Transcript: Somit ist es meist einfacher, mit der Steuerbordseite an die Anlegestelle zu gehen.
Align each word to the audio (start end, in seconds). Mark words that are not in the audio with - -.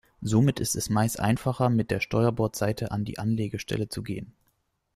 Somit 0.23 0.59
ist 0.59 0.75
es 0.75 0.89
meist 0.89 1.19
einfacher, 1.19 1.69
mit 1.69 1.91
der 1.91 1.99
Steuerbordseite 1.99 2.89
an 2.89 3.05
die 3.05 3.19
Anlegestelle 3.19 3.87
zu 3.87 4.01
gehen. 4.01 4.33